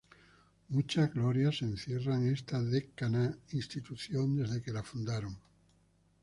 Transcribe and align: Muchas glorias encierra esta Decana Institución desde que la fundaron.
Muchas 0.69 1.13
glorias 1.13 1.61
encierra 1.61 2.19
esta 2.25 2.59
Decana 2.59 3.37
Institución 3.51 4.35
desde 4.35 4.59
que 4.59 4.73
la 4.73 4.81
fundaron. 4.81 5.37